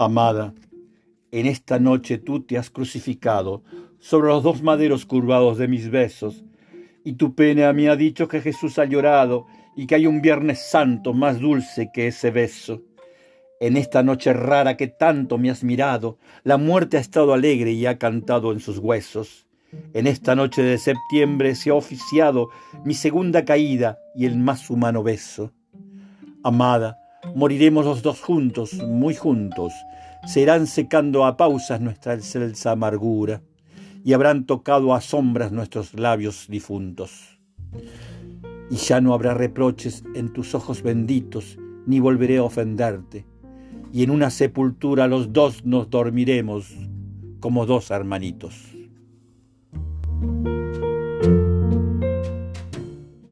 [0.00, 0.54] Amada,
[1.32, 3.64] en esta noche tú te has crucificado
[3.98, 6.44] sobre los dos maderos curvados de mis besos,
[7.02, 10.70] y tu pena me ha dicho que Jesús ha llorado y que hay un Viernes
[10.70, 12.82] Santo más dulce que ese beso.
[13.58, 17.84] En esta noche rara que tanto me has mirado, la muerte ha estado alegre y
[17.86, 19.48] ha cantado en sus huesos.
[19.94, 22.50] En esta noche de septiembre se ha oficiado
[22.84, 25.52] mi segunda caída y el más humano beso.
[26.44, 26.98] Amada,
[27.34, 29.72] moriremos los dos juntos, muy juntos,
[30.26, 33.42] serán secando a pausas nuestra excelsa amargura
[34.04, 37.38] y habrán tocado a sombras nuestros labios difuntos.
[38.70, 43.26] Y ya no habrá reproches en tus ojos benditos, ni volveré a ofenderte,
[43.92, 46.74] y en una sepultura los dos nos dormiremos
[47.40, 48.77] como dos hermanitos.